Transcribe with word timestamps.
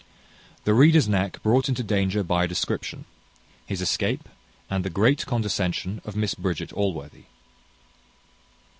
The 0.63 0.73
reader's 0.73 1.07
neck 1.07 1.43
brought 1.43 1.69
into 1.69 1.83
danger 1.83 2.23
by 2.23 2.45
a 2.45 2.47
description; 2.47 3.05
his 3.67 3.83
escape; 3.83 4.27
and 4.67 4.83
the 4.83 4.89
great 4.89 5.27
condescension 5.27 6.01
of 6.05 6.15
Miss 6.15 6.33
Bridget 6.33 6.73
Allworthy. 6.73 7.25